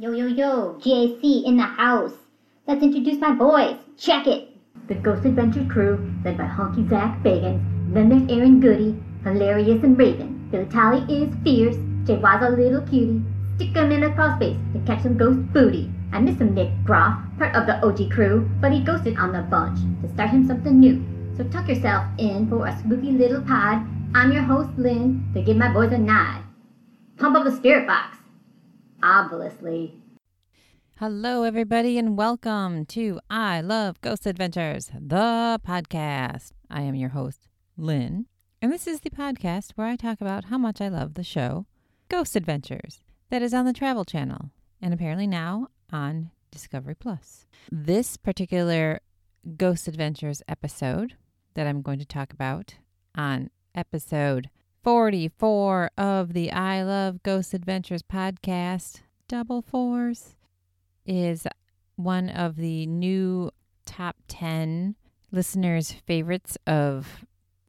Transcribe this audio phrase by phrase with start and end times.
[0.00, 2.14] Yo, yo, yo, GAC in the house.
[2.68, 3.74] Let's introduce my boys.
[3.96, 4.56] Check it.
[4.86, 7.60] The Ghost Adventure crew, led by Honky Zach Bagans.
[7.92, 10.48] Then there's Aaron Goodwin, hilarious and Raven.
[10.52, 11.74] Billy Tolley is fierce.
[12.06, 13.24] Jay Wasley a little cutie.
[13.56, 15.90] Stick 'em in a crawl space to catch some ghost booty.
[16.12, 19.42] I miss him, Nick Groff, part of the OG crew, but he ghosted on the
[19.50, 21.02] bunch to start him something new.
[21.36, 23.82] So tuck yourself in for a spooky little pod.
[24.14, 26.38] I'm your host, Lynn, to give my boys a nod.
[27.16, 28.17] Pump up the spirit box.
[29.02, 29.94] Obviously.
[30.98, 36.50] Hello, everybody, and welcome to I Love Ghost Adventures, the podcast.
[36.68, 38.26] I am your host, Lynn,
[38.60, 41.66] and this is the podcast where I talk about how much I love the show
[42.08, 43.00] Ghost Adventures
[43.30, 44.50] that is on the Travel Channel
[44.82, 47.46] and apparently now on Discovery Plus.
[47.70, 49.00] This particular
[49.56, 51.14] Ghost Adventures episode
[51.54, 52.74] that I'm going to talk about
[53.14, 54.50] on episode
[54.82, 60.36] 44 of the I Love Ghost Adventures podcast, Double Fours,
[61.04, 61.46] is
[61.96, 63.50] one of the new
[63.84, 64.94] top 10
[65.32, 67.24] listeners' favorites of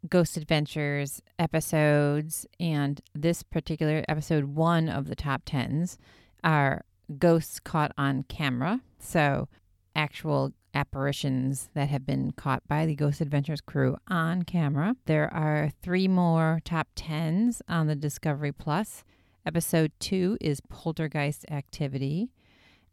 [0.08, 2.46] Ghost Adventures episodes.
[2.60, 5.98] And this particular episode, one of the top 10s,
[6.44, 6.86] are
[7.18, 8.82] ghosts caught on camera.
[9.00, 9.48] So,
[9.96, 14.96] actual apparitions that have been caught by the Ghost Adventures crew on camera.
[15.06, 19.04] There are three more top 10s on the Discovery Plus.
[19.46, 22.30] Episode 2 is Poltergeist Activity.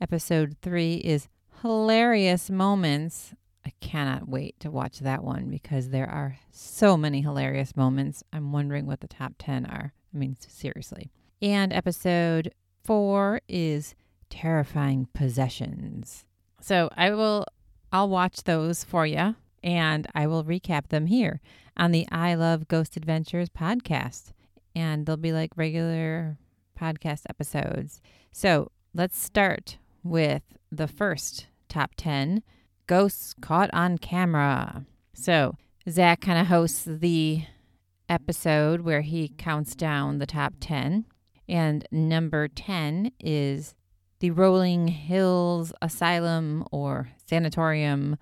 [0.00, 1.28] Episode 3 is
[1.62, 3.34] Hilarious Moments.
[3.64, 8.22] I cannot wait to watch that one because there are so many hilarious moments.
[8.32, 9.92] I'm wondering what the top 10 are.
[10.14, 11.10] I mean, seriously.
[11.42, 12.54] And episode
[12.84, 13.94] 4 is
[14.30, 16.24] Terrifying Possessions.
[16.60, 17.46] So I will
[17.92, 21.40] I'll watch those for you and I will recap them here
[21.76, 24.32] on the I Love Ghost Adventures podcast.
[24.74, 26.38] And they'll be like regular
[26.78, 28.00] podcast episodes.
[28.30, 32.42] So let's start with the first top 10
[32.86, 34.84] ghosts caught on camera.
[35.14, 35.56] So
[35.88, 37.44] Zach kind of hosts the
[38.08, 41.06] episode where he counts down the top 10.
[41.48, 43.74] And number 10 is
[44.20, 48.16] the Rolling Hills Asylum or Sanatorium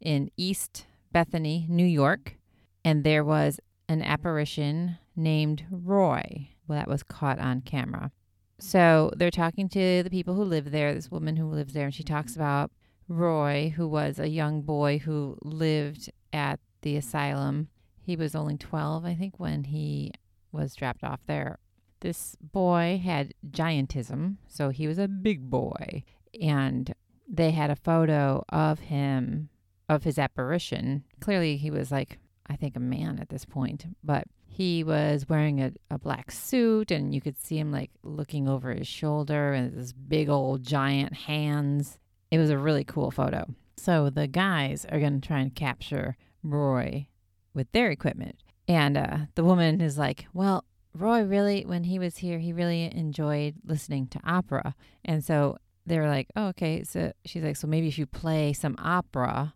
[0.00, 2.36] in East Bethany, New York.
[2.84, 8.12] And there was an apparition named Roy well, that was caught on camera.
[8.60, 11.94] So they're talking to the people who live there, this woman who lives there, and
[11.94, 12.70] she talks about
[13.08, 17.68] Roy, who was a young boy who lived at the asylum.
[18.00, 20.12] He was only 12, I think, when he
[20.52, 21.58] was dropped off there
[22.00, 26.04] this boy had giantism, so he was a big boy.
[26.40, 26.94] And
[27.28, 29.48] they had a photo of him,
[29.88, 31.04] of his apparition.
[31.20, 35.60] Clearly, he was like, I think, a man at this point, but he was wearing
[35.60, 39.72] a, a black suit, and you could see him like looking over his shoulder and
[39.72, 41.98] this big old giant hands.
[42.30, 43.54] It was a really cool photo.
[43.76, 47.06] So the guys are going to try and capture Roy
[47.54, 48.36] with their equipment.
[48.68, 50.64] And uh, the woman is like, Well,
[50.94, 54.74] Roy really, when he was here, he really enjoyed listening to opera.
[55.04, 56.82] And so they were like, oh, okay.
[56.84, 59.54] So she's like, so maybe if you play some opera,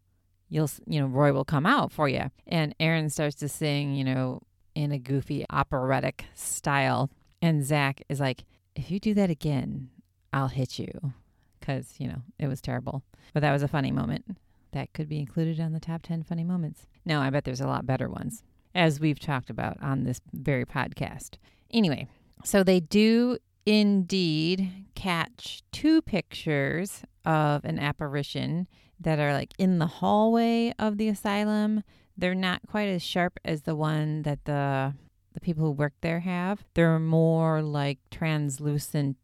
[0.49, 2.31] you'll, you know, Roy will come out for you.
[2.47, 4.43] And Aaron starts to sing, you know,
[4.75, 7.11] in a goofy operatic style.
[7.43, 9.91] And Zach is like, if you do that again,
[10.33, 11.13] I'll hit you.
[11.59, 13.03] Because, you know, it was terrible.
[13.33, 14.37] But that was a funny moment.
[14.73, 16.87] That could be included on the top 10 funny moments.
[17.05, 18.43] No, I bet there's a lot better ones
[18.75, 21.37] as we've talked about on this very podcast.
[21.73, 22.09] Anyway,
[22.45, 28.67] so they do indeed catch two pictures of an apparition
[29.01, 31.83] that are like in the hallway of the asylum.
[32.17, 34.95] They're not quite as sharp as the one that the
[35.33, 36.65] the people who work there have.
[36.75, 39.17] They're more like translucent,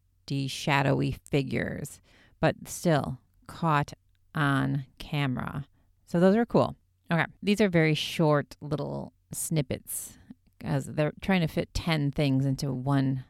[0.47, 1.99] shadowy figures,
[2.39, 3.93] but still caught
[4.35, 5.65] on camera.
[6.05, 6.75] So those are cool.
[7.11, 10.17] Okay, these are very short little snippets
[10.63, 13.25] as they're trying to fit 10 things into one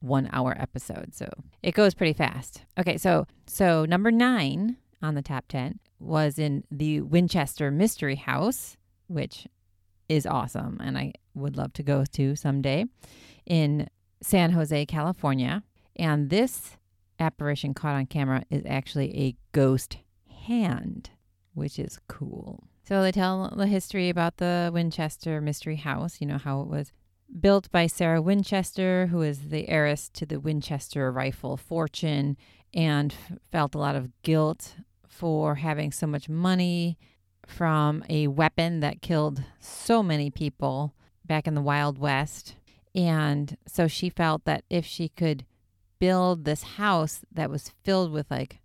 [0.00, 1.14] one hour episode.
[1.14, 1.26] So
[1.62, 2.62] it goes pretty fast.
[2.78, 8.76] Okay, so so number 9 on the top 10 was in the Winchester Mystery House,
[9.06, 9.46] which
[10.08, 12.84] is awesome and I would love to go to someday
[13.46, 13.88] in
[14.22, 15.62] San Jose, California.
[15.96, 16.76] And this
[17.18, 19.98] apparition caught on camera is actually a ghost
[20.46, 21.10] hand,
[21.54, 22.64] which is cool.
[22.86, 26.92] So they tell the history about the Winchester Mystery House, you know, how it was
[27.40, 32.36] built by Sarah Winchester, who is the heiress to the Winchester rifle fortune
[32.74, 33.14] and
[33.50, 34.76] felt a lot of guilt
[35.08, 36.98] for having so much money
[37.46, 40.94] from a weapon that killed so many people
[41.24, 42.56] back in the Wild West.
[42.94, 45.46] And so she felt that if she could
[45.98, 48.60] build this house that was filled with like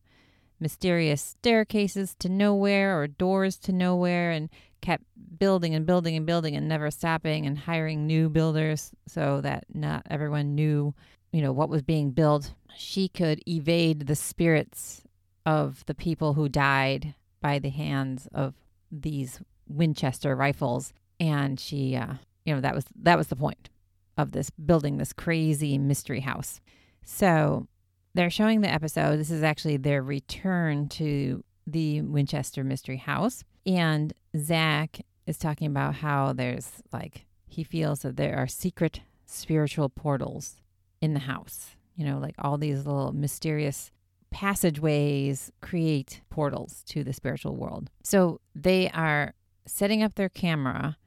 [0.60, 4.50] mysterious staircases to nowhere or doors to nowhere and
[4.82, 5.04] kept
[5.38, 10.06] building and building and building and never stopping and hiring new builders so that not
[10.10, 10.94] everyone knew,
[11.32, 12.54] you know, what was being built.
[12.78, 15.04] She could evade the spirits
[15.46, 18.54] of the people who died by the hands of
[18.92, 22.14] these Winchester rifles and she uh,
[22.46, 23.70] you know that was that was the point
[24.18, 26.62] of this building this crazy mystery house.
[27.04, 27.68] So
[28.14, 29.18] they're showing the episode.
[29.18, 33.44] This is actually their return to the Winchester Mystery House.
[33.66, 39.90] And Zach is talking about how there's like, he feels that there are secret spiritual
[39.90, 40.56] portals
[41.02, 41.76] in the house.
[41.96, 43.92] You know, like all these little mysterious
[44.32, 47.90] passageways create portals to the spiritual world.
[48.04, 49.34] So they are
[49.66, 50.98] setting up their camera,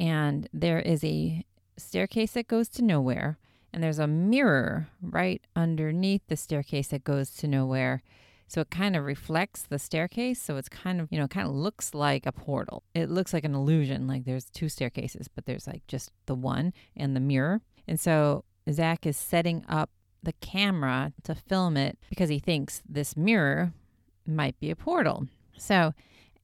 [0.00, 1.44] and there is a
[1.76, 3.38] staircase that goes to nowhere
[3.72, 8.02] and there's a mirror right underneath the staircase that goes to nowhere.
[8.46, 10.40] So it kind of reflects the staircase.
[10.42, 12.82] So it's kind of, you know, kind of looks like a portal.
[12.94, 16.74] It looks like an illusion, like there's two staircases, but there's like just the one
[16.94, 17.62] and the mirror.
[17.88, 19.90] And so Zach is setting up
[20.22, 23.72] the camera to film it because he thinks this mirror
[24.26, 25.28] might be a portal.
[25.56, 25.94] So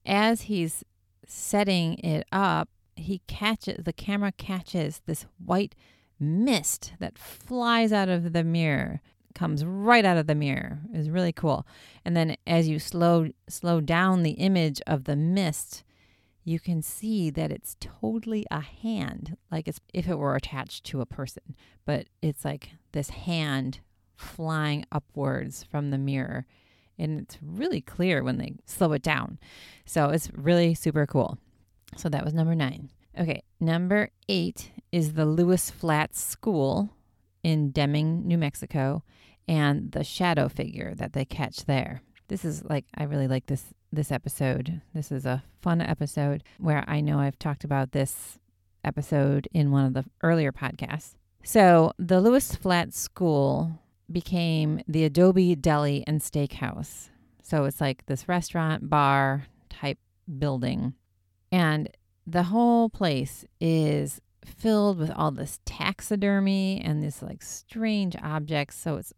[0.05, 0.83] as he's
[1.27, 5.75] setting it up, he catches the camera catches this white
[6.19, 9.01] mist that flies out of the mirror
[9.35, 11.65] comes right out of the mirror is really cool.
[12.03, 15.83] And then as you slow slow down the image of the mist
[16.43, 20.99] you can see that it's totally a hand like it's if it were attached to
[20.99, 21.55] a person
[21.85, 23.81] but it's like this hand
[24.19, 26.45] flying upwards from the mirror.
[26.97, 29.39] And it's really clear when they slow it down.
[29.85, 31.37] So it's really super cool.
[31.95, 32.89] So that was number 9
[33.19, 36.89] Okay, number eight is the Lewis Flats School
[37.43, 39.03] in Deming, New Mexico,
[39.45, 42.01] and the shadow figure that they catch there.
[42.29, 44.81] This is like I really like this this episode.
[44.93, 48.39] This is a fun episode where I know I've talked about this
[48.85, 51.15] episode in one of the earlier podcasts.
[51.43, 53.79] So, the Lewis Flats School
[54.09, 57.09] became the Adobe Deli and Steakhouse.
[57.43, 59.99] So, it's like this restaurant bar type
[60.37, 60.93] building.
[61.51, 61.89] And
[62.31, 68.75] the whole place is filled with all this taxidermy and this like strange objects.
[68.75, 69.13] So it's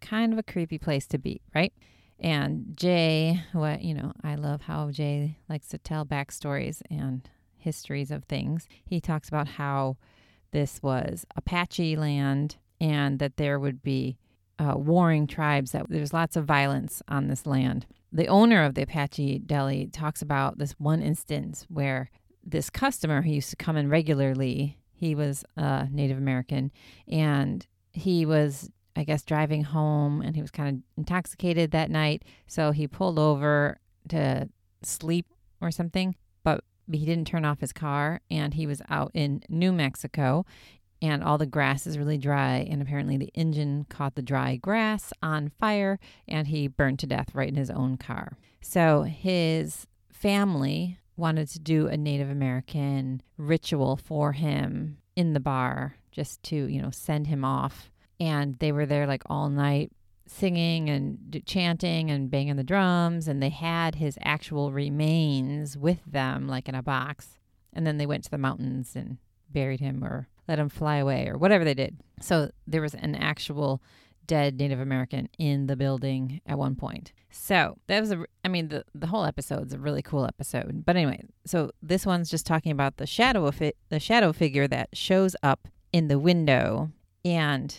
[0.00, 1.72] kind of a creepy place to be, right?
[2.18, 7.28] And Jay, what you know, I love how Jay likes to tell backstories and
[7.58, 8.68] histories of things.
[8.84, 9.96] He talks about how
[10.52, 14.18] this was Apache land and that there would be
[14.58, 17.86] uh, warring tribes, that there's lots of violence on this land.
[18.12, 22.10] The owner of the Apache Deli talks about this one instance where
[22.44, 26.70] this customer who used to come in regularly, he was a Native American,
[27.08, 32.24] and he was, I guess, driving home and he was kind of intoxicated that night.
[32.46, 33.78] So he pulled over
[34.08, 34.48] to
[34.82, 35.26] sleep
[35.60, 39.72] or something, but he didn't turn off his car and he was out in New
[39.72, 40.44] Mexico
[41.00, 45.12] and all the grass is really dry and apparently the engine caught the dry grass
[45.22, 45.98] on fire
[46.28, 48.38] and he burned to death right in his own car.
[48.60, 55.96] So his family wanted to do a Native American ritual for him in the bar
[56.10, 57.90] just to, you know, send him off.
[58.20, 59.92] And they were there like all night
[60.26, 63.28] singing and chanting and banging the drums.
[63.28, 67.38] And they had his actual remains with them, like in a box.
[67.72, 69.18] And then they went to the mountains and
[69.50, 71.98] buried him or let him fly away or whatever they did.
[72.20, 73.82] So there was an actual
[74.32, 77.12] dead Native American in the building at one point.
[77.28, 80.86] So that was a, I mean, the, the whole episode's a really cool episode.
[80.86, 84.66] But anyway, so this one's just talking about the shadow of it, the shadow figure
[84.68, 86.90] that shows up in the window.
[87.26, 87.78] And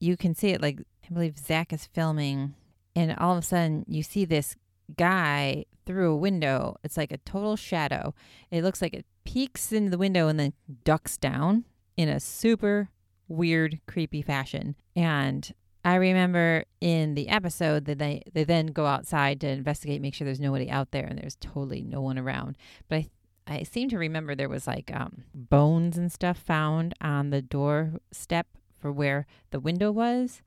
[0.00, 2.56] you can see it like, I believe Zach is filming.
[2.96, 4.56] And all of a sudden you see this
[4.96, 6.78] guy through a window.
[6.82, 8.12] It's like a total shadow.
[8.50, 11.64] It looks like it peeks into the window and then ducks down
[11.96, 12.88] in a super
[13.28, 14.74] weird, creepy fashion.
[14.96, 15.52] And
[15.84, 20.24] I remember in the episode that they, they then go outside to investigate, make sure
[20.24, 22.56] there's nobody out there, and there's totally no one around.
[22.88, 23.10] But I
[23.46, 28.46] I seem to remember there was like um, bones and stuff found on the doorstep
[28.78, 30.42] for where the window was,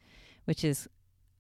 [0.46, 0.88] which is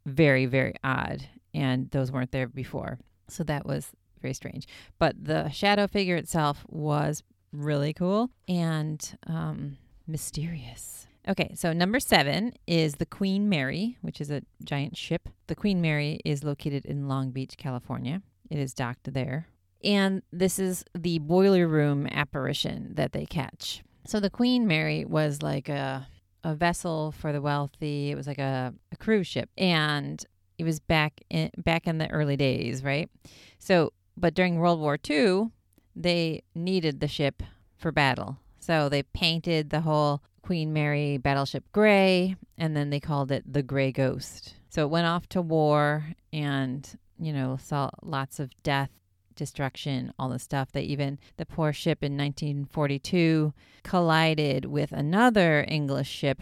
[0.05, 1.27] very, very odd.
[1.53, 2.99] And those weren't there before.
[3.29, 4.67] So that was very strange.
[4.99, 7.23] But the shadow figure itself was
[7.53, 11.07] really cool and um, mysterious.
[11.27, 15.27] Okay, so number seven is the Queen Mary, which is a giant ship.
[15.47, 18.21] The Queen Mary is located in Long Beach, California.
[18.51, 19.47] It is docked there.
[19.83, 23.83] And this is the boiler room apparition that they catch.
[24.05, 26.07] So the Queen Mary was like a,
[26.43, 28.11] a vessel for the wealthy.
[28.11, 30.23] It was like a, a cruise ship, and
[30.59, 33.09] it was back in back in the early days, right?
[33.57, 35.49] So, but during World War II,
[35.95, 37.41] they needed the ship
[37.75, 43.31] for battle, so they painted the whole Queen Mary battleship gray, and then they called
[43.31, 44.53] it the Gray Ghost.
[44.69, 46.87] So it went off to war, and
[47.17, 48.91] you know saw lots of death
[49.35, 50.71] destruction, all the stuff.
[50.73, 56.39] That even the poor ship in 1942 collided with another English ship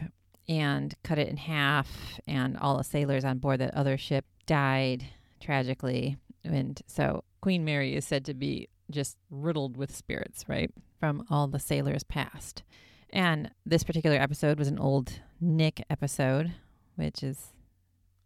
[0.50, 5.06] and cut it in half, and all the sailors on board that other ship died
[5.40, 6.18] tragically.
[6.44, 11.48] And so Queen Mary is said to be just riddled with spirits, right, from all
[11.48, 12.64] the sailors past.
[13.14, 16.52] And this particular episode was an old Nick episode,
[16.96, 17.54] which is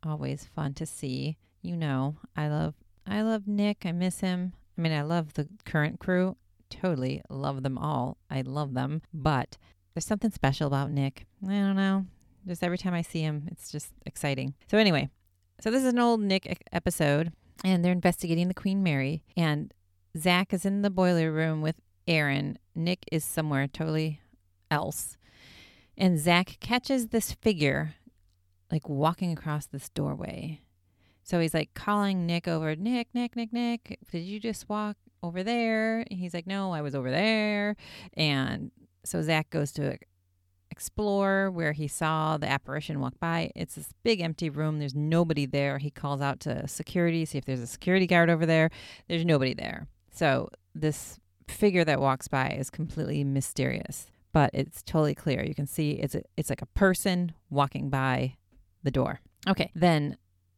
[0.01, 1.38] always fun to see.
[1.62, 2.74] You know, I love
[3.06, 3.86] I love Nick.
[3.86, 4.53] I miss him.
[4.77, 6.38] I mean, I love the current crew.
[6.70, 8.17] Totally love them all.
[8.29, 9.01] I love them.
[9.13, 9.58] But
[9.94, 11.25] there's something special about Nick.
[11.46, 12.06] I don't know.
[12.48, 14.53] Just every time I see him, it's just exciting.
[14.72, 15.10] So, anyway,
[15.60, 17.34] so this is an old Nick episode,
[17.65, 19.24] and they're investigating the Queen Mary.
[19.36, 19.74] And
[20.17, 21.75] Zach is in the boiler room with
[22.08, 22.58] Aaron.
[22.74, 24.22] Nick is somewhere totally
[24.70, 25.18] else.
[25.98, 27.96] And Zach catches this figure
[28.72, 30.62] like walking across this doorway.
[31.24, 35.44] So he's like calling Nick over, Nick, Nick, Nick, Nick, did you just walk over
[35.44, 36.06] there?
[36.10, 37.76] And he's like, no, I was over there.
[38.14, 38.72] And
[39.04, 39.98] so Zach goes to
[40.70, 43.52] explore where he saw the apparition walk by.
[43.56, 44.80] It's this big empty room.
[44.80, 45.80] There's nobody there.
[45.80, 48.70] He calls out to security, see if there's a security guard over there.
[49.08, 49.88] There's nobody there.
[50.12, 55.44] So this figure that walks by is completely mysterious, but it's totally clear.
[55.44, 58.38] You can see it's a, it's like a person walking by
[58.84, 59.22] the door.
[59.48, 60.17] Okay, then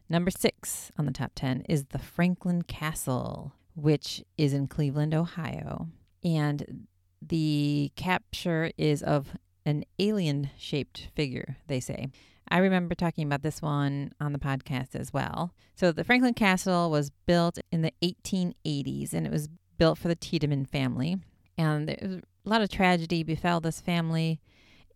[0.10, 5.88] Number six on the top 10 is the Franklin Castle, which is in Cleveland, Ohio.
[6.24, 6.88] And
[7.22, 12.08] the capture is of an alien shaped figure, they say.
[12.50, 15.54] I remember talking about this one on the podcast as well.
[15.76, 20.16] So, the Franklin Castle was built in the 1880s and it was built for the
[20.16, 21.18] Tiedemann family.
[21.60, 24.40] And a lot of tragedy befell this family.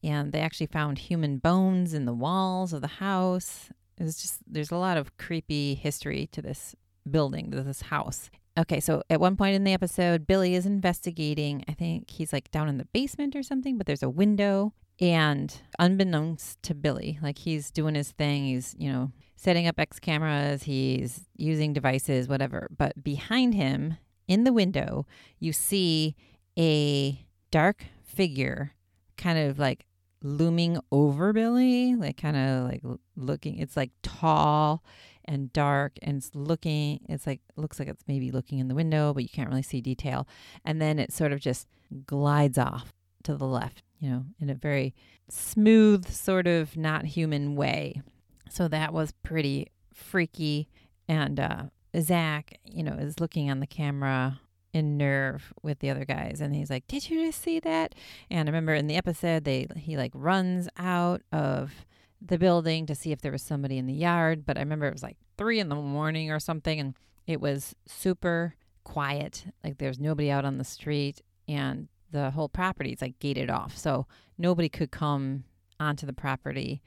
[0.02, 3.70] And they actually found human bones in the walls of the house.
[3.98, 6.76] It's just there's a lot of creepy history to this
[7.10, 8.30] building, to this house.
[8.58, 11.66] Okay, so at one point in the episode, Billy is investigating.
[11.68, 14.74] I think he's like down in the basement or something, but there's a window.
[15.02, 20.00] And unbeknownst to Billy, like he's doing his thing, he's, you know, setting up X
[20.00, 22.70] cameras, he's using devices, whatever.
[22.78, 25.08] But behind him in the window,
[25.40, 26.16] you see
[26.58, 28.74] a dark figure
[29.18, 29.86] kind of like
[30.22, 32.84] looming over Billy, like kind of like
[33.16, 33.60] looking.
[33.60, 34.84] It's like tall
[35.26, 39.14] and dark and it's looking it's like looks like it's maybe looking in the window
[39.14, 40.28] but you can't really see detail
[40.66, 41.68] and then it sort of just
[42.06, 42.94] glides off
[43.24, 44.94] to the left you know in a very
[45.30, 48.02] smooth sort of not human way
[48.50, 50.68] so that was pretty freaky
[51.08, 51.64] and uh
[52.00, 54.40] zach you know is looking on the camera
[54.74, 57.96] in nerve with the other guys and he's like did you just see that?
[58.30, 61.86] And i remember in the episode they he like runs out of
[62.26, 64.94] the building to see if there was somebody in the yard but i remember it
[64.94, 66.96] was like three in the morning or something and
[67.28, 72.92] it was super quiet like there's nobody out on the street and the whole property
[72.92, 75.44] is like gated off so nobody could come
[75.80, 76.82] onto the property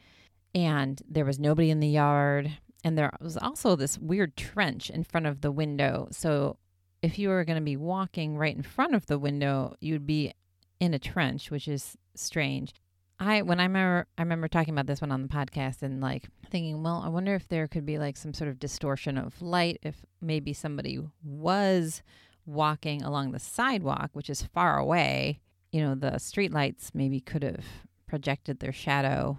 [0.55, 5.05] and there was nobody in the yard and there was also this weird trench in
[5.05, 6.57] front of the window so
[7.07, 10.33] if you were going to be walking right in front of the window, you'd be
[10.81, 12.75] in a trench, which is strange.
[13.21, 16.29] I when I remember I remember talking about this one on the podcast and like
[16.51, 19.79] thinking, well, I wonder if there could be like some sort of distortion of light
[19.83, 22.03] if maybe somebody was
[22.45, 25.41] walking along the sidewalk, which is far away.
[25.71, 27.65] You know, the streetlights maybe could have
[28.09, 29.39] projected their shadow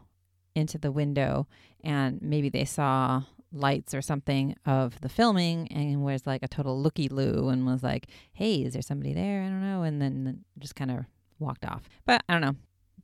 [0.56, 1.48] into the window
[1.84, 3.24] and maybe they saw
[3.58, 7.84] lights or something of the filming and was like a total looky loo and was
[7.84, 9.42] like, hey, is there somebody there?
[9.44, 9.84] I don't know.
[9.84, 11.06] And then just kind of
[11.40, 11.90] walked off.
[12.06, 12.56] But I don't know.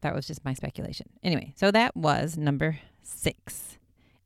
[0.01, 1.07] That was just my speculation.
[1.23, 3.77] Anyway, so that was number six.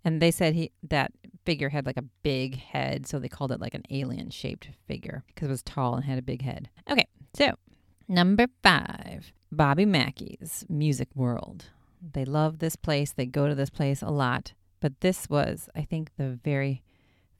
[0.04, 1.12] And they said he that
[1.46, 5.24] figure had like a big head, so they called it like an alien shaped figure
[5.28, 6.70] because it was tall and had a big head.
[6.90, 7.56] Okay, so
[8.08, 11.66] number five, Bobby Mackey's Music World.
[12.02, 13.12] They love this place.
[13.12, 14.54] They go to this place a lot.
[14.80, 16.84] But this was, I think, the very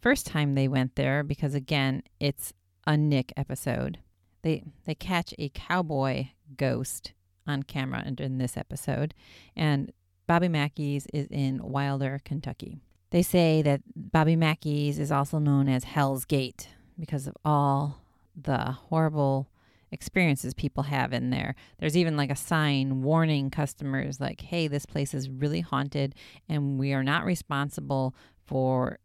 [0.02, 2.54] first time they went there because again, it's
[2.86, 4.00] a Nick episode.
[4.42, 7.14] They they catch a cowboy ghost
[7.46, 9.14] on camera in this episode,
[9.56, 9.92] and
[10.28, 12.80] Bobby Mackey's is in Wilder, Kentucky.
[13.12, 18.02] They say that Bobby Mackey's is also known as Hell's Gate because of all
[18.36, 19.48] the horrible
[19.92, 21.56] experiences people have in there.
[21.80, 26.16] There's even like a sign warning customers, like, hey, this place is really haunted
[26.50, 28.16] and we are not responsible
[28.46, 29.00] for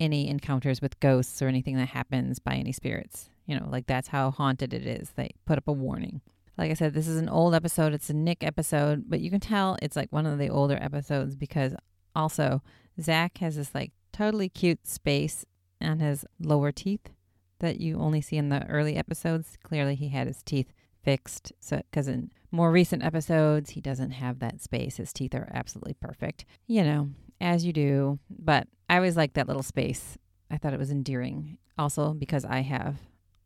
[0.00, 3.30] any encounters with ghosts or anything that happens by any spirits.
[3.46, 5.10] You know, like that's how haunted it is.
[5.10, 6.20] They put up a warning.
[6.56, 7.92] Like I said, this is an old episode.
[7.94, 11.36] It's a Nick episode, but you can tell it's like one of the older episodes
[11.36, 11.74] because
[12.14, 12.62] also
[13.00, 15.44] Zach has this like totally cute space
[15.80, 17.10] on his lower teeth
[17.60, 19.56] that you only see in the early episodes.
[19.62, 20.72] Clearly, he had his teeth
[21.02, 21.52] fixed.
[21.60, 24.96] So, because in more recent episodes, he doesn't have that space.
[24.96, 27.10] His teeth are absolutely perfect, you know,
[27.40, 28.18] as you do.
[28.30, 30.18] But I always like that little space.
[30.50, 31.58] I thought it was endearing.
[31.76, 32.96] Also, because I have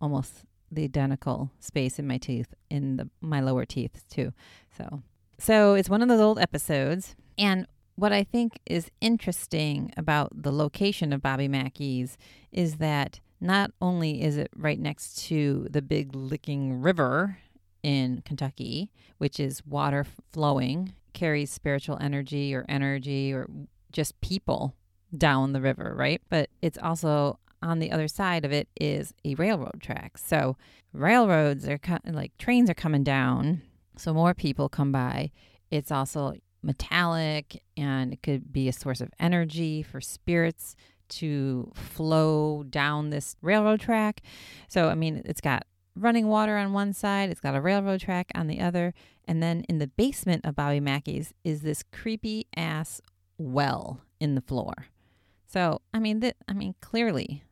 [0.00, 4.32] almost the identical space in my teeth in the my lower teeth too.
[4.76, 5.02] So,
[5.38, 10.52] so it's one of those old episodes, and what I think is interesting about the
[10.52, 12.16] location of Bobby Mackey's
[12.50, 17.38] is that not only is it right next to the big licking river
[17.82, 23.48] in Kentucky, which is water flowing, carries spiritual energy or energy or
[23.90, 24.74] just people
[25.16, 26.22] down the river, right?
[26.30, 30.18] But it's also on the other side of it is a railroad track.
[30.18, 30.56] So
[30.92, 33.62] railroads are co- like trains are coming down,
[33.96, 35.32] so more people come by.
[35.70, 40.76] It's also metallic and it could be a source of energy for spirits
[41.16, 44.22] to flow down this railroad track.
[44.68, 45.64] So, I mean, it's got
[45.94, 48.94] running water on one side, it's got a railroad track on the other,
[49.26, 53.00] and then in the basement of Bobby Mackey's is this creepy ass
[53.38, 54.86] well in the floor.
[55.46, 57.44] So, I mean, that I mean, clearly,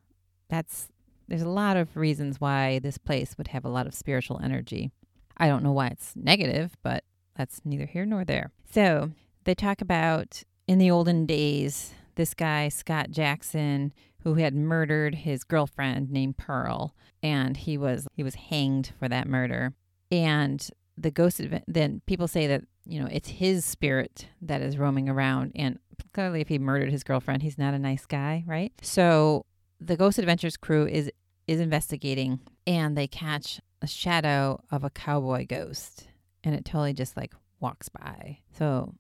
[0.49, 0.89] that's
[1.29, 4.91] there's a lot of reasons why this place would have a lot of spiritual energy.
[5.37, 7.05] I don't know why it's negative, but
[7.37, 8.51] that's neither here nor there.
[8.73, 9.11] So
[9.45, 15.43] they talk about in the olden days, this guy, Scott Jackson, who had murdered his
[15.43, 19.73] girlfriend named Pearl, and he was he was hanged for that murder.
[20.13, 25.09] And the ghost then people say that, you know, it's his spirit that is roaming
[25.09, 25.79] around and
[26.13, 28.73] clearly if he murdered his girlfriend, he's not a nice guy, right?
[28.83, 29.47] So
[29.81, 31.11] the Ghost Adventures crew is
[31.47, 36.09] is investigating and they catch a shadow of a cowboy ghost
[36.45, 38.41] and it totally just like walks by.
[38.53, 38.93] So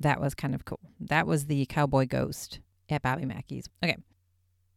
[0.00, 0.80] that was kind of cool.
[0.98, 2.60] That was the cowboy ghost
[2.92, 3.68] at Bobby Mackey's.
[3.82, 3.96] Okay.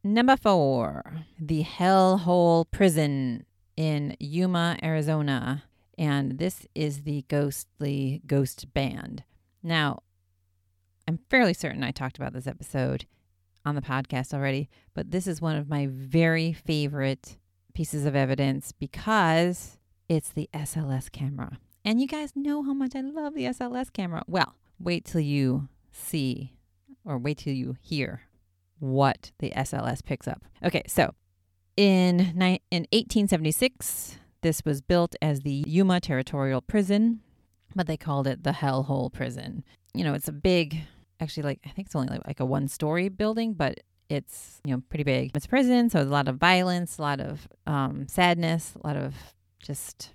[0.03, 3.45] Number four, the Hellhole Prison
[3.77, 5.63] in Yuma, Arizona.
[5.97, 9.23] And this is the ghostly ghost band.
[9.61, 10.03] Now,
[11.07, 13.05] I'm fairly certain I talked about this episode
[13.65, 17.37] on the podcast already, but this is one of my very favorite
[17.73, 19.77] pieces of evidence because
[20.09, 21.59] it's the SLS camera.
[21.85, 24.23] And you guys know how much I love the SLS camera.
[24.27, 26.53] Well, wait till you see
[27.05, 28.21] or wait till you hear
[28.79, 30.43] what the SLS picks up.
[30.63, 31.13] Okay, so
[31.77, 37.21] in, ni- in 1876, this was built as the Yuma Territorial Prison,
[37.75, 39.63] but they called it the Hellhole Prison.
[39.93, 40.81] You know, it's a big,
[41.19, 44.73] actually, like, I think it's only like, like a one story building, but it's, you
[44.73, 45.31] know, pretty big.
[45.33, 48.97] It's a prison, so a lot of violence, a lot of um, sadness, a lot
[48.97, 49.15] of
[49.59, 50.11] just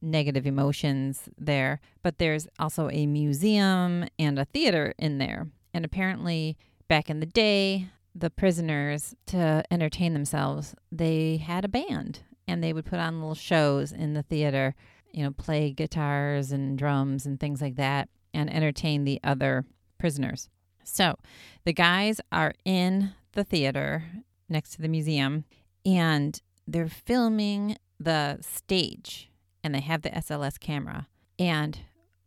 [0.00, 1.80] negative emotions there.
[2.02, 5.48] But there's also a museum and a theater in there.
[5.74, 6.56] And apparently,
[6.88, 12.72] back in the day, the prisoners, to entertain themselves, they had a band and they
[12.72, 14.74] would put on little shows in the theater,
[15.12, 19.64] you know, play guitars and drums and things like that and entertain the other
[19.98, 20.48] prisoners.
[20.84, 21.16] So
[21.64, 24.04] the guys are in the theater
[24.48, 25.44] next to the museum
[25.86, 29.30] and they're filming the stage
[29.64, 31.08] and they have the SLS camera.
[31.38, 31.78] And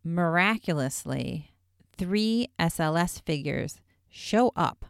[0.02, 1.52] miraculously,
[1.98, 4.86] three SLS figures show up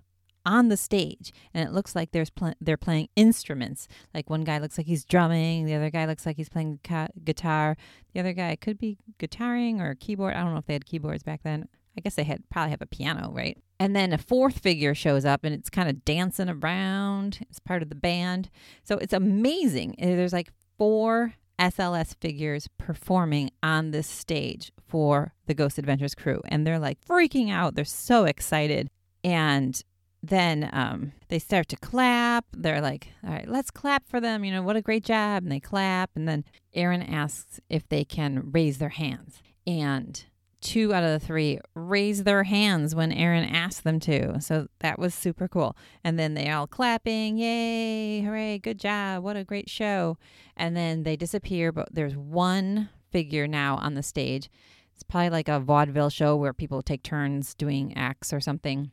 [0.46, 3.88] on the stage and it looks like there's pl- they're playing instruments.
[4.14, 7.08] Like one guy looks like he's drumming the other guy looks like he's playing ca-
[7.24, 7.76] guitar.
[8.14, 11.24] The other guy could be guitaring or keyboard i don't know if they had keyboards
[11.24, 11.68] back then.
[11.98, 13.58] I guess they had probably have a piano right?
[13.80, 17.40] And then a fourth figure shows up and it's kind of dancing around.
[17.50, 18.48] It's part of the band.
[18.84, 19.96] So it's amazing.
[19.98, 26.40] There's like four SLS figures performing on this stage for the Ghost Adventures crew.
[26.46, 27.74] And they're like freaking out.
[27.74, 28.88] They're so excited.
[29.24, 29.80] And
[30.22, 32.44] then um, they start to clap.
[32.52, 34.44] They're like, all right, let's clap for them.
[34.44, 35.42] You know, what a great job.
[35.42, 36.10] And they clap.
[36.14, 39.42] And then Aaron asks if they can raise their hands.
[39.66, 40.24] And
[40.66, 44.40] two out of the three raised their hands when Aaron asked them to.
[44.40, 45.76] So that was super cool.
[46.02, 50.18] And then they all clapping, yay, hooray, good job, what a great show.
[50.56, 54.50] And then they disappear, but there's one figure now on the stage.
[54.92, 58.90] It's probably like a vaudeville show where people take turns doing acts or something.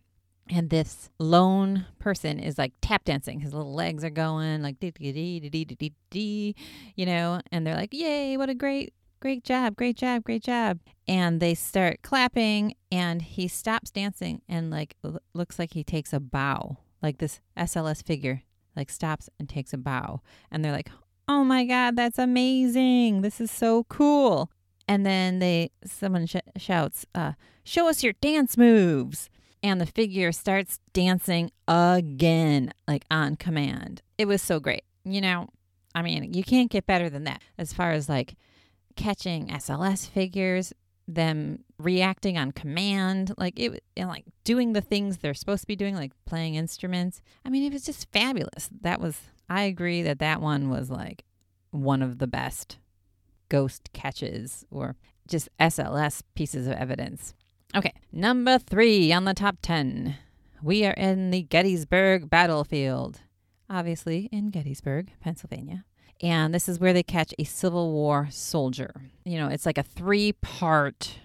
[0.51, 3.39] And this lone person is like tap dancing.
[3.39, 6.55] His little legs are going like dee dee dee dee dee dee,
[6.95, 10.79] you know, and they're like, "Yay, what a great great job, great job, great job."
[11.07, 14.97] And they start clapping and he stops dancing and like
[15.33, 16.77] looks like he takes a bow.
[17.01, 18.43] Like this SLS figure
[18.75, 20.21] like stops and takes a bow.
[20.51, 20.91] And they're like,
[21.29, 23.21] "Oh my god, that's amazing.
[23.21, 24.51] This is so cool."
[24.87, 27.33] And then they someone sh- shouts, uh,
[27.63, 29.29] "Show us your dance moves."
[29.63, 34.01] and the figure starts dancing again, like on command.
[34.17, 34.83] It was so great.
[35.05, 35.47] You know,
[35.95, 38.35] I mean, you can't get better than that as far as like
[38.95, 40.73] catching SLS figures,
[41.07, 45.95] them reacting on command, like it, like doing the things they're supposed to be doing,
[45.95, 47.21] like playing instruments.
[47.45, 48.69] I mean, it was just fabulous.
[48.81, 51.25] That was, I agree that that one was like
[51.71, 52.77] one of the best
[53.49, 54.95] ghost catches or
[55.27, 57.33] just SLS pieces of evidence.
[57.75, 60.17] Okay, number three on the top 10.
[60.61, 63.21] We are in the Gettysburg battlefield,
[63.69, 65.83] obviously in Gettysburg, Pennsylvania.
[66.21, 68.93] And this is where they catch a Civil War soldier.
[69.25, 71.19] You know, it's like a three part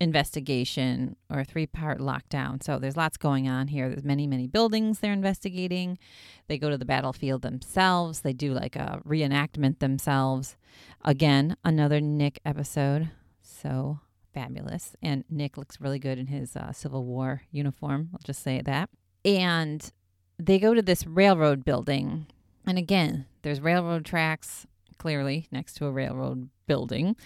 [0.00, 2.62] investigation or a three part lockdown.
[2.62, 3.88] So there's lots going on here.
[3.88, 5.98] There's many, many buildings they're investigating.
[6.46, 8.20] They go to the battlefield themselves.
[8.20, 10.56] They do like a reenactment themselves.
[11.04, 13.10] Again, another Nick episode.
[13.40, 14.00] So
[14.32, 14.94] fabulous.
[15.02, 18.10] And Nick looks really good in his uh, Civil War uniform.
[18.12, 18.90] I'll just say that.
[19.24, 19.90] And
[20.38, 22.26] they go to this railroad building.
[22.68, 24.66] And again, there's railroad tracks
[24.98, 27.16] clearly next to a railroad building.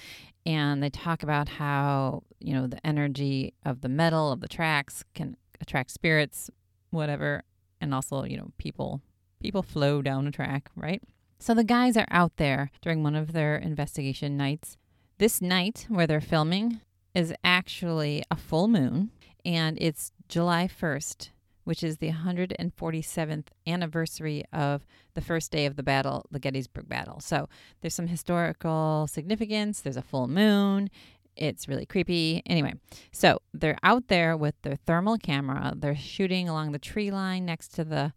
[0.46, 5.04] And they talk about how, you know, the energy of the metal of the tracks
[5.14, 6.48] can attract spirits,
[6.90, 7.42] whatever.
[7.80, 9.02] And also, you know, people
[9.40, 11.02] people flow down a track, right?
[11.40, 14.76] So the guys are out there during one of their investigation nights.
[15.18, 16.80] This night where they're filming
[17.14, 19.10] is actually a full moon,
[19.44, 21.30] and it's July 1st,
[21.64, 27.20] which is the 147th anniversary of the first day of the battle, the Gettysburg Battle.
[27.20, 27.48] So
[27.80, 29.80] there's some historical significance.
[29.80, 30.90] There's a full moon.
[31.36, 32.42] It's really creepy.
[32.46, 32.74] Anyway,
[33.10, 35.72] so they're out there with their thermal camera.
[35.76, 38.12] They're shooting along the tree line next to the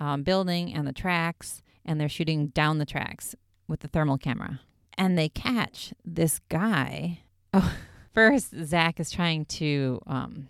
[0.00, 3.34] um, building and the tracks, and they're shooting down the tracks
[3.68, 4.60] with the thermal camera.
[4.98, 7.20] And they catch this guy.
[7.54, 7.74] Oh,
[8.14, 10.48] first Zach is trying to um,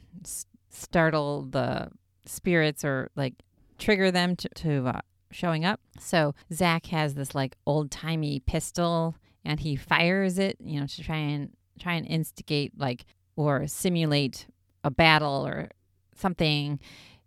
[0.70, 1.90] startle the
[2.30, 3.34] spirits or like
[3.78, 5.80] trigger them to, to uh, showing up.
[5.98, 11.02] So Zach has this like old timey pistol and he fires it, you know, to
[11.02, 14.46] try and try and instigate like or simulate
[14.84, 15.70] a battle or
[16.14, 16.78] something,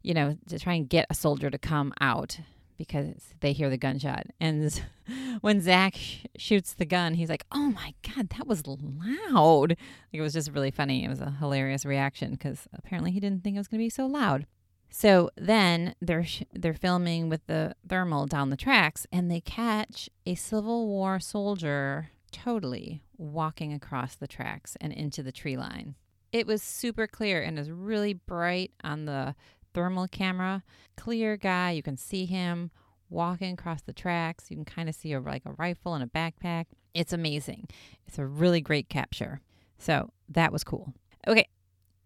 [0.02, 2.40] you know, to try and get a soldier to come out
[2.78, 4.26] because they hear the gunshot.
[4.40, 4.82] And
[5.42, 9.78] when Zach sh- shoots the gun, he's like, "Oh my god, that was loud!" Like,
[10.12, 11.04] it was just really funny.
[11.04, 13.90] It was a hilarious reaction because apparently he didn't think it was going to be
[13.90, 14.46] so loud.
[14.96, 20.08] So then they're sh- they're filming with the thermal down the tracks, and they catch
[20.28, 25.96] a Civil War soldier totally walking across the tracks and into the tree line.
[26.32, 29.34] It was super clear and is really bright on the
[29.74, 30.64] thermal camera.
[30.96, 32.70] Clear guy, you can see him
[33.10, 34.52] walking across the tracks.
[34.52, 36.66] You can kind of see a, like a rifle and a backpack.
[36.94, 37.68] It's amazing.
[38.06, 39.42] It's a really great capture.
[39.80, 40.94] So that was cool.
[41.28, 41.48] Okay,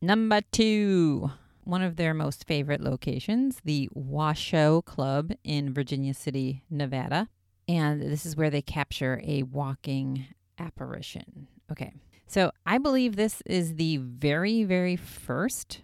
[0.01, 1.31] number two.
[1.67, 7.27] One of their most favorite locations, the Washoe Club in Virginia City, Nevada.
[7.67, 10.27] And this is where they capture a walking
[10.57, 11.49] apparition.
[11.69, 11.91] Okay.
[12.25, 15.81] So I believe this is the very, very first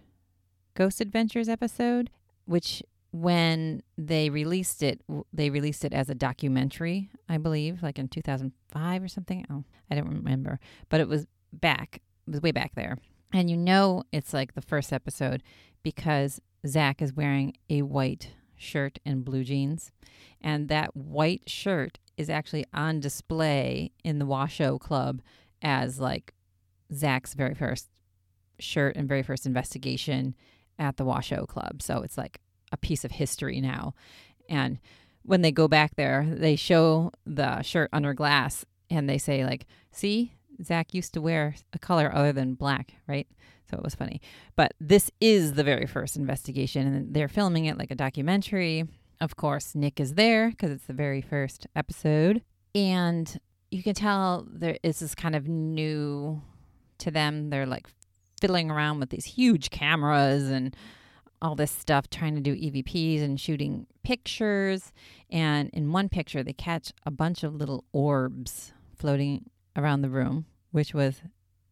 [0.72, 2.08] Ghost Adventures episode,
[2.46, 5.02] which when they released it,
[5.34, 9.44] they released it as a documentary, I believe, like in 2005 or something.
[9.50, 12.96] Oh, I don't remember, but it was back, it was way back there.
[13.34, 15.42] And you know, it's like the first episode
[15.82, 19.90] because Zach is wearing a white shirt and blue jeans.
[20.40, 25.20] And that white shirt is actually on display in the Washoe Club
[25.60, 26.32] as like
[26.94, 27.88] Zach's very first
[28.60, 30.36] shirt and very first investigation
[30.78, 31.82] at the Washoe Club.
[31.82, 33.94] So it's like a piece of history now.
[34.48, 34.78] And
[35.22, 39.66] when they go back there, they show the shirt under glass and they say, like,
[39.90, 43.26] see, Zach used to wear a color other than black, right?
[43.70, 44.20] So it was funny.
[44.56, 48.84] But this is the very first investigation, and they're filming it like a documentary.
[49.20, 52.42] Of course, Nick is there because it's the very first episode.
[52.74, 53.38] And
[53.70, 56.42] you can tell there is this kind of new
[56.98, 57.50] to them.
[57.50, 57.86] They're like
[58.40, 60.76] fiddling around with these huge cameras and
[61.40, 64.92] all this stuff, trying to do EVPs and shooting pictures.
[65.30, 70.46] And in one picture, they catch a bunch of little orbs floating around the room,
[70.70, 71.22] which was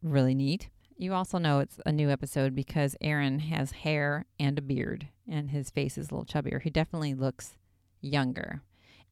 [0.02, 0.68] really neat.
[0.96, 5.50] you also know it's a new episode because Aaron has hair and a beard and
[5.50, 6.60] his face is a little chubbier.
[6.62, 7.56] He definitely looks
[8.00, 8.62] younger.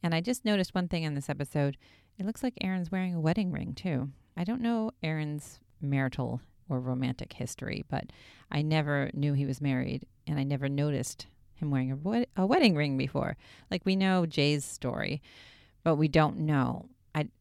[0.03, 1.77] And I just noticed one thing in this episode.
[2.19, 4.11] It looks like Aaron's wearing a wedding ring too.
[4.37, 8.05] I don't know Aaron's marital or romantic history, but
[8.51, 12.47] I never knew he was married and I never noticed him wearing a, wed- a
[12.47, 13.37] wedding ring before.
[13.71, 15.23] Like we know Jay's story,
[15.83, 16.87] but we don't know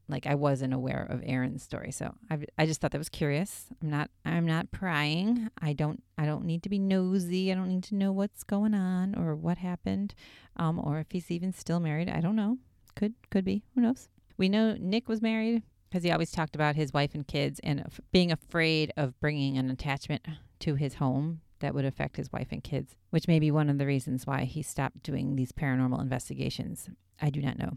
[0.09, 3.65] like I wasn't aware of Aaron's story, so I I just thought that was curious.
[3.81, 5.49] I'm not I'm not prying.
[5.61, 7.51] I don't I don't need to be nosy.
[7.51, 10.15] I don't need to know what's going on or what happened,
[10.57, 12.09] um, or if he's even still married.
[12.09, 12.57] I don't know.
[12.95, 13.63] Could could be.
[13.75, 14.09] Who knows?
[14.37, 17.85] We know Nick was married because he always talked about his wife and kids and
[18.11, 20.25] being afraid of bringing an attachment
[20.59, 23.77] to his home that would affect his wife and kids, which may be one of
[23.77, 26.89] the reasons why he stopped doing these paranormal investigations.
[27.21, 27.73] I do not know.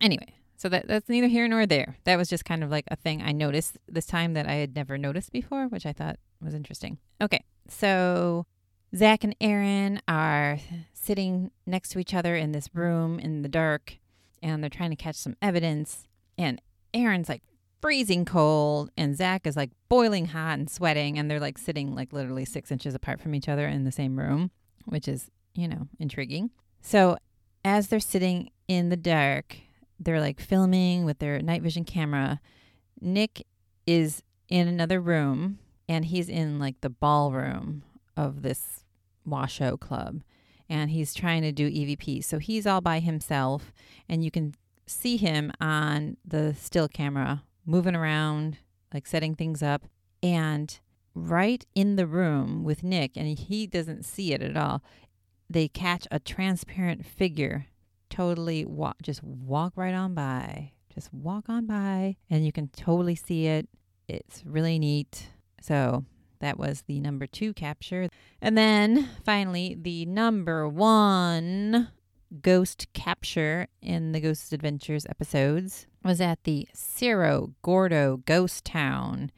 [0.00, 1.96] Anyway, so that that's neither here nor there.
[2.04, 4.76] That was just kind of like a thing I noticed this time that I had
[4.76, 6.98] never noticed before, which I thought was interesting.
[7.18, 8.44] Okay, so
[8.94, 10.58] Zach and Aaron are
[10.92, 13.96] sitting next to each other in this room in the dark,
[14.42, 16.06] and they're trying to catch some evidence.
[16.36, 16.60] And
[16.92, 17.42] Aaron's like
[17.80, 22.12] freezing cold, and Zach is like boiling hot and sweating, and they're like sitting like
[22.12, 24.50] literally six inches apart from each other in the same room,
[24.84, 26.50] which is, you know, intriguing.
[26.82, 27.16] So
[27.64, 29.56] as they're sitting in the dark,
[30.00, 32.40] they're like filming with their night vision camera.
[33.00, 33.46] Nick
[33.86, 35.58] is in another room
[35.88, 37.82] and he's in like the ballroom
[38.16, 38.84] of this
[39.24, 40.22] Washoe club
[40.68, 42.24] and he's trying to do EVP.
[42.24, 43.72] So he's all by himself
[44.08, 44.54] and you can
[44.86, 48.58] see him on the still camera moving around,
[48.92, 49.84] like setting things up.
[50.22, 50.78] And
[51.14, 54.82] right in the room with Nick, and he doesn't see it at all,
[55.48, 57.66] they catch a transparent figure
[58.10, 60.72] totally walk, just walk right on by.
[60.92, 63.68] Just walk on by and you can totally see it.
[64.08, 65.28] It's really neat.
[65.62, 66.04] So
[66.40, 68.08] that was the number two capture.
[68.42, 71.88] And then finally, the number one
[72.42, 79.30] ghost capture in the Ghost Adventures episodes was at the Cerro Gordo Ghost Town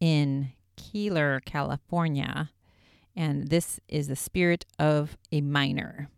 [0.00, 2.50] in Keeler, California.
[3.16, 6.08] And this is the spirit of a miner.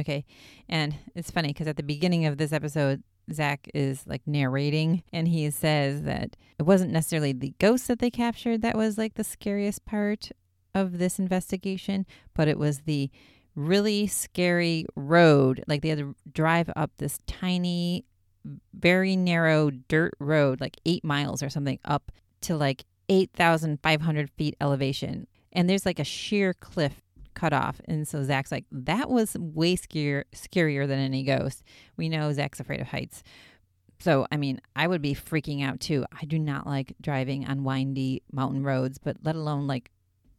[0.00, 0.24] Okay.
[0.68, 3.02] And it's funny because at the beginning of this episode,
[3.32, 8.10] Zach is like narrating and he says that it wasn't necessarily the ghost that they
[8.10, 10.30] captured that was like the scariest part
[10.74, 13.10] of this investigation, but it was the
[13.54, 15.62] really scary road.
[15.68, 18.04] Like they had to drive up this tiny,
[18.74, 22.10] very narrow dirt road, like eight miles or something, up
[22.42, 25.26] to like 8,500 feet elevation.
[25.52, 27.02] And there's like a sheer cliff
[27.34, 27.80] cut off.
[27.86, 31.62] And so Zach's like, that was way scarier, scarier than any ghost.
[31.96, 33.22] We know Zach's afraid of heights.
[34.00, 36.04] So, I mean, I would be freaking out too.
[36.20, 39.90] I do not like driving on windy mountain roads, but let alone like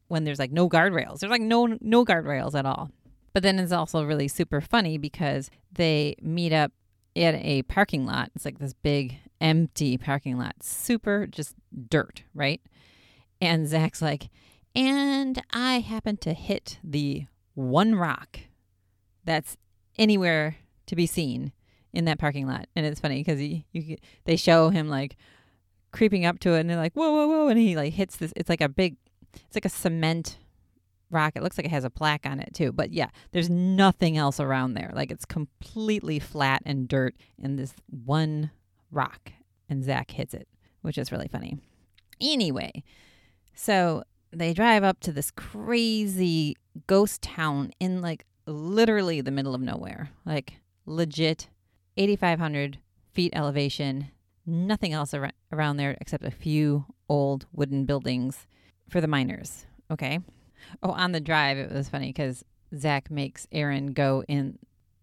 [0.10, 1.20] when there's like no guardrails.
[1.20, 2.92] There's like no no guardrails at all.
[3.34, 6.72] But then it's also really super funny because they meet up
[7.16, 8.32] at a parking lot.
[8.36, 11.56] It's like this big empty parking lot, super just
[11.90, 12.62] dirt, right?
[13.42, 14.30] And Zach's like,
[14.76, 18.40] and I happened to hit the one rock
[19.24, 19.58] that's
[19.98, 20.58] anywhere
[20.88, 21.52] to be seen
[21.94, 22.68] in that parking lot.
[22.76, 25.16] And it's funny because he, you, they show him like
[25.92, 27.48] creeping up to it and they're like, whoa, whoa, whoa.
[27.48, 28.98] And he like hits this, it's like a big,
[29.34, 30.38] it's like a cement
[31.12, 31.34] rock.
[31.36, 32.72] It looks like it has a plaque on it too.
[32.72, 34.92] But yeah, there's nothing else around there.
[34.94, 38.52] Like it's completely flat and dirt and this one
[38.92, 39.32] rock.
[39.70, 40.48] And Zach hits it,
[40.82, 41.58] which is really funny.
[42.20, 42.84] Anyway,
[43.54, 46.56] so they drive up to this crazy
[46.88, 51.50] ghost town in like literally the middle of nowhere, like legit
[51.98, 52.80] 8,500
[53.14, 54.10] feet elevation,
[54.46, 58.48] nothing else ar- around there except a few old wooden buildings
[58.90, 59.66] for the miners.
[59.92, 60.20] Okay.
[60.82, 62.44] Oh, on the drive, it was funny because
[62.76, 64.58] Zach makes Aaron go in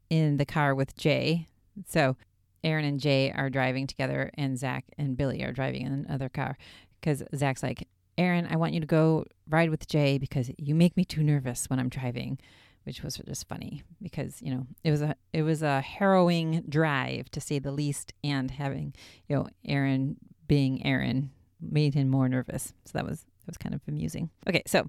[0.09, 1.47] in the car with Jay.
[1.87, 2.17] So
[2.65, 6.59] Aaron and Jay are driving together, and Zach and Billy are driving in another car
[7.01, 7.87] because Zach's like,
[8.21, 11.71] Aaron, I want you to go ride with Jay because you make me too nervous
[11.71, 12.39] when I'm driving,
[12.85, 17.31] which was just funny because, you know, it was a it was a harrowing drive
[17.31, 18.95] to say the least and having,
[19.27, 21.31] you know, Aaron being Aaron
[21.63, 22.75] made him more nervous.
[22.85, 24.29] So that was that was kind of amusing.
[24.47, 24.87] Okay, so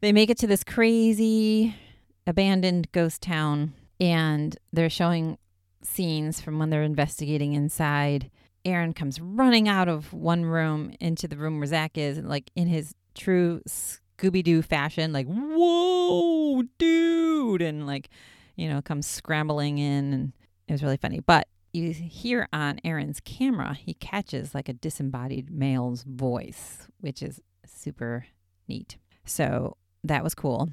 [0.00, 1.74] they make it to this crazy
[2.24, 5.38] abandoned ghost town and they're showing
[5.82, 8.30] scenes from when they're investigating inside
[8.64, 12.50] Aaron comes running out of one room into the room where Zach is, and like
[12.54, 18.10] in his true Scooby Doo fashion, like, whoa, dude, and like,
[18.56, 20.12] you know, comes scrambling in.
[20.12, 20.32] And
[20.68, 21.20] it was really funny.
[21.20, 27.40] But you hear on Aaron's camera, he catches like a disembodied male's voice, which is
[27.64, 28.26] super
[28.68, 28.98] neat.
[29.24, 30.70] So that was cool.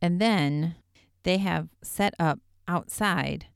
[0.00, 0.76] And then
[1.22, 3.46] they have set up outside,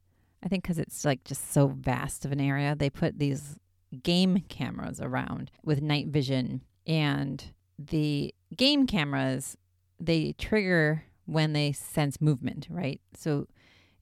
[0.43, 3.57] I think because it's like just so vast of an area, they put these
[4.03, 6.63] game cameras around with night vision.
[6.87, 7.43] And
[7.79, 9.57] the game cameras,
[10.01, 13.01] they trigger when they sense movement, right?
[13.15, 13.47] So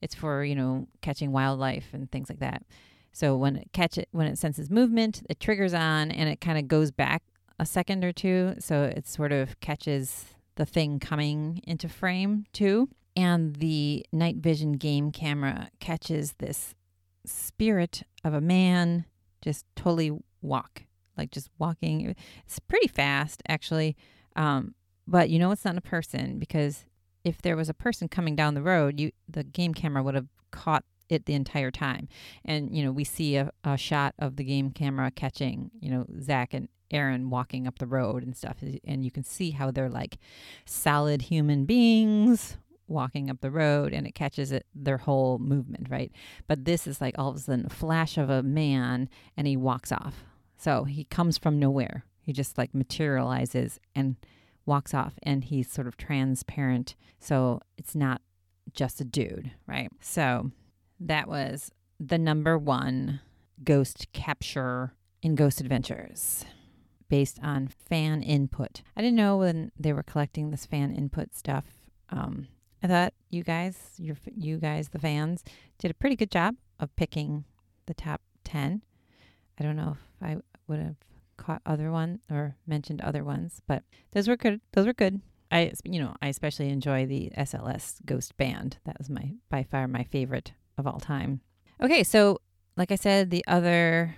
[0.01, 2.63] it's for, you know, catching wildlife and things like that.
[3.11, 6.59] So when it catch it when it senses movement, it triggers on and it kind
[6.59, 7.23] of goes back
[7.59, 8.53] a second or two.
[8.59, 12.89] So it sort of catches the thing coming into frame too.
[13.17, 16.75] And the night vision game camera catches this
[17.25, 19.05] spirit of a man
[19.41, 20.11] just totally
[20.43, 20.83] walk,
[21.17, 22.15] like just walking.
[22.45, 23.97] It's pretty fast, actually.
[24.35, 24.75] Um,
[25.07, 26.85] but you know it's not a person because
[27.23, 30.27] if there was a person coming down the road, you the game camera would have
[30.51, 32.07] caught it the entire time.
[32.45, 36.05] And you know we see a, a shot of the game camera catching you know
[36.21, 39.89] Zach and Aaron walking up the road and stuff, and you can see how they're
[39.89, 40.19] like
[40.65, 46.11] solid human beings walking up the road and it catches it their whole movement right?
[46.47, 49.57] But this is like all of a sudden a flash of a man and he
[49.57, 50.23] walks off.
[50.57, 52.05] So he comes from nowhere.
[52.21, 54.15] He just like materializes and
[54.65, 56.95] walks off and he's sort of transparent.
[57.19, 58.21] So it's not
[58.73, 59.91] just a dude right?
[60.01, 60.51] So
[60.99, 63.21] that was the number one
[63.63, 66.45] ghost capture in ghost adventures
[67.09, 68.81] based on fan input.
[68.95, 71.65] I didn't know when they were collecting this fan input stuff
[72.09, 72.47] um,
[72.83, 75.43] I thought you guys, you you guys, the fans,
[75.79, 77.45] did a pretty good job of picking
[77.85, 78.83] the top ten.
[79.59, 80.37] I don't know if I
[80.67, 80.95] would have
[81.37, 84.61] caught other one or mentioned other ones, but those were good.
[84.73, 85.21] Those were good.
[85.51, 88.77] I, you know, I especially enjoy the SLS Ghost Band.
[88.85, 91.41] That was my by far my favorite of all time.
[91.81, 92.41] Okay, so
[92.75, 94.15] like I said, the other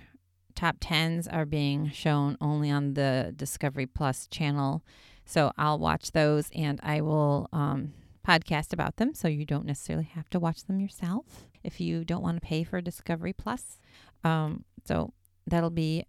[0.54, 4.82] top tens are being shown only on the Discovery Plus channel.
[5.24, 7.92] So I'll watch those and I will um,
[8.26, 12.22] podcast about them, so you don't necessarily have to watch them yourself if you don't
[12.22, 13.78] want to pay for Discovery Plus.
[14.24, 15.12] Um, so
[15.46, 16.04] that'll be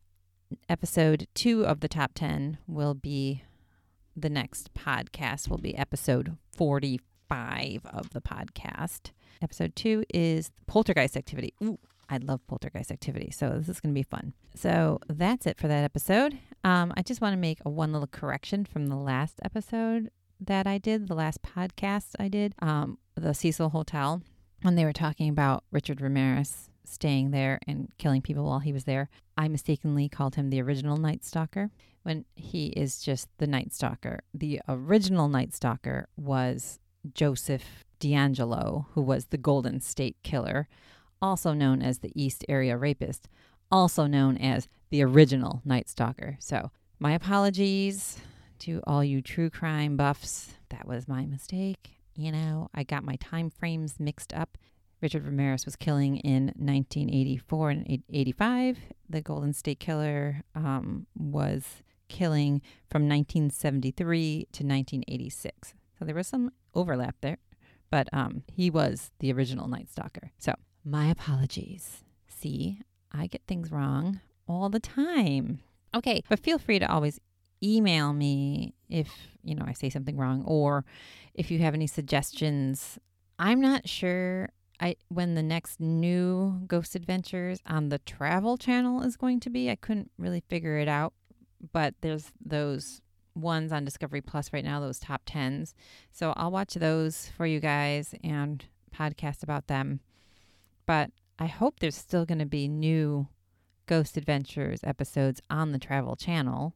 [0.70, 3.44] episode two of the top 10 will be
[4.16, 9.12] the next podcast will be episode 45 of the podcast.
[9.42, 11.54] Episode two is poltergeist activity.
[11.64, 14.34] Ooh, i love poltergeist activity so this is going to be fun.
[14.54, 16.38] So that's it for that episode.
[16.64, 20.10] Um, i just want to make a one little correction from the last episode
[20.42, 24.22] that I did, the last podcast I did, um, the Cecil Hotel,
[24.64, 28.84] when they were talking about Richard Ramirez staying there and killing people while he was
[28.84, 31.70] there, I mistakenly called him the original Night Stalker
[32.04, 34.22] when he is just the Night Stalker.
[34.34, 36.80] The original Night Stalker was
[37.14, 40.68] Joseph DeAngelo, who was the Golden State Killer,
[41.22, 43.30] also known as the East Area Rapist,
[43.72, 46.38] also known as the original Night Stalker.
[46.40, 48.20] So, my apologies
[48.62, 50.54] to all you true crime buffs.
[50.70, 51.98] That was my mistake.
[52.16, 54.58] You know, I got my time frames mixed up.
[55.02, 58.78] Richard Ramirez was killing in 1984 and 85.
[59.10, 65.74] The Golden State Killer um, was killing from 1973 to 1986.
[65.98, 67.38] So there was some overlap there,
[67.90, 70.32] but um, he was the original Night Stalker.
[70.38, 72.04] So my apologies.
[72.28, 72.80] See,
[73.12, 75.62] I get things wrong all the time.
[75.94, 77.20] Okay, but feel free to always
[77.64, 79.10] email me if,
[79.44, 80.86] you know, I say something wrong or
[81.34, 83.00] if you have any suggestions.
[83.40, 89.16] I'm not sure I when the next new Ghost Adventures on the Travel Channel is
[89.16, 89.70] going to be.
[89.70, 91.14] I couldn't really figure it out,
[91.72, 93.02] but there's those
[93.36, 95.74] ones on Discovery Plus right now, those top 10s.
[96.12, 100.02] So I'll watch those for you guys and podcast about them.
[100.86, 103.28] But I hope there's still going to be new
[103.86, 106.76] Ghost Adventures episodes on the Travel Channel.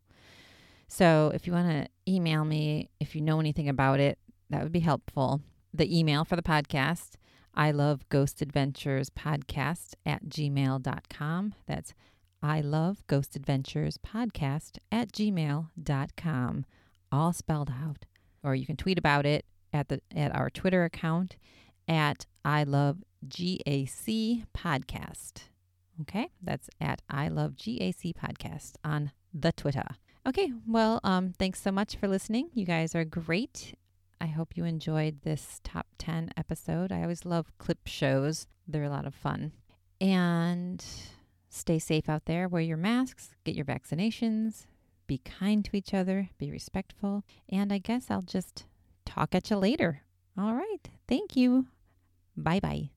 [0.87, 4.17] So if you want to email me, if you know anything about it,
[4.49, 5.41] that would be helpful.
[5.73, 7.13] The email for the podcast,
[7.53, 11.55] I love ghost adventures podcast at gmail.com.
[11.65, 11.93] That's
[12.43, 16.65] I love ghost adventures podcast at gmail.com,
[17.11, 18.05] all spelled out.
[18.43, 21.37] Or you can tweet about it at the at our Twitter account
[21.87, 25.43] at I love GAC podcast.
[26.01, 29.87] Okay, that's at I love GAC podcast on the Twitter.
[30.27, 32.49] Okay, well, um, thanks so much for listening.
[32.53, 33.75] You guys are great.
[34.19, 36.91] I hope you enjoyed this top 10 episode.
[36.91, 39.51] I always love clip shows, they're a lot of fun.
[40.01, 40.83] And
[41.49, 42.47] stay safe out there.
[42.47, 44.65] Wear your masks, get your vaccinations,
[45.05, 47.23] be kind to each other, be respectful.
[47.47, 48.65] And I guess I'll just
[49.05, 50.01] talk at you later.
[50.37, 50.89] All right.
[51.07, 51.67] Thank you.
[52.35, 52.89] Bye bye.